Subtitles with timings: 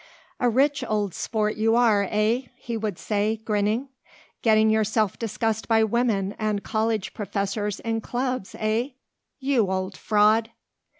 [0.39, 3.89] "A rich old sport you are, eh?" he would say, grinning.
[4.41, 8.93] "Getting yourself discussed by women and college professors in clubs, eh?
[9.37, 10.49] You old fraud!"